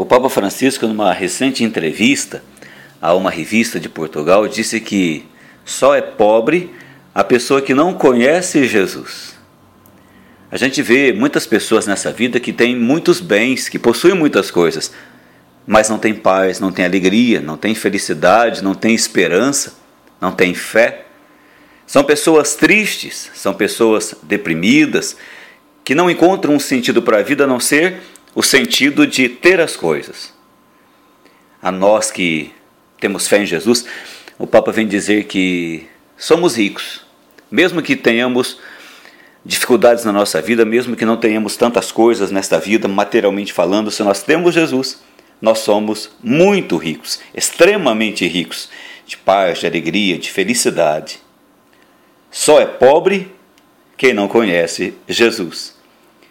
O 0.00 0.06
Papa 0.06 0.30
Francisco, 0.30 0.86
numa 0.86 1.12
recente 1.12 1.62
entrevista 1.62 2.42
a 3.02 3.12
uma 3.12 3.30
revista 3.30 3.78
de 3.78 3.86
Portugal, 3.86 4.48
disse 4.48 4.80
que 4.80 5.26
só 5.62 5.94
é 5.94 6.00
pobre 6.00 6.72
a 7.14 7.22
pessoa 7.22 7.60
que 7.60 7.74
não 7.74 7.92
conhece 7.92 8.66
Jesus. 8.66 9.36
A 10.50 10.56
gente 10.56 10.80
vê 10.80 11.12
muitas 11.12 11.46
pessoas 11.46 11.86
nessa 11.86 12.10
vida 12.10 12.40
que 12.40 12.50
têm 12.50 12.74
muitos 12.74 13.20
bens, 13.20 13.68
que 13.68 13.78
possuem 13.78 14.14
muitas 14.14 14.50
coisas, 14.50 14.90
mas 15.66 15.90
não 15.90 15.98
tem 15.98 16.14
paz, 16.14 16.58
não 16.60 16.72
tem 16.72 16.86
alegria, 16.86 17.38
não 17.38 17.58
tem 17.58 17.74
felicidade, 17.74 18.64
não 18.64 18.74
tem 18.74 18.94
esperança, 18.94 19.74
não 20.18 20.32
tem 20.32 20.54
fé. 20.54 21.04
São 21.86 22.02
pessoas 22.04 22.54
tristes, 22.54 23.30
são 23.34 23.52
pessoas 23.52 24.14
deprimidas, 24.22 25.14
que 25.84 25.94
não 25.94 26.10
encontram 26.10 26.54
um 26.54 26.60
sentido 26.60 27.02
para 27.02 27.18
a 27.18 27.22
vida 27.22 27.44
a 27.44 27.46
não 27.46 27.60
ser 27.60 28.00
o 28.34 28.42
sentido 28.42 29.06
de 29.06 29.28
ter 29.28 29.60
as 29.60 29.76
coisas. 29.76 30.32
A 31.62 31.70
nós 31.70 32.10
que 32.10 32.52
temos 32.98 33.26
fé 33.26 33.42
em 33.42 33.46
Jesus, 33.46 33.84
o 34.38 34.46
Papa 34.46 34.72
vem 34.72 34.86
dizer 34.86 35.24
que 35.24 35.86
somos 36.16 36.56
ricos, 36.56 37.04
mesmo 37.50 37.82
que 37.82 37.96
tenhamos 37.96 38.58
dificuldades 39.44 40.04
na 40.04 40.12
nossa 40.12 40.40
vida, 40.40 40.64
mesmo 40.64 40.96
que 40.96 41.04
não 41.04 41.16
tenhamos 41.16 41.56
tantas 41.56 41.90
coisas 41.90 42.30
nesta 42.30 42.58
vida, 42.58 42.86
materialmente 42.86 43.52
falando, 43.52 43.90
se 43.90 44.02
nós 44.02 44.22
temos 44.22 44.54
Jesus, 44.54 45.02
nós 45.40 45.60
somos 45.60 46.10
muito 46.22 46.76
ricos, 46.76 47.20
extremamente 47.34 48.26
ricos, 48.26 48.68
de 49.06 49.16
paz, 49.16 49.58
de 49.58 49.66
alegria, 49.66 50.18
de 50.18 50.30
felicidade. 50.30 51.20
Só 52.30 52.60
é 52.60 52.66
pobre 52.66 53.32
quem 53.96 54.14
não 54.14 54.28
conhece 54.28 54.94
Jesus. 55.08 55.79